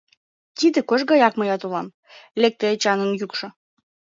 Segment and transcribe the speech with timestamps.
[0.57, 1.95] —Тиде кож гаяк мыят улам,—
[2.41, 3.47] лекте Эчанын йӱкшӧ.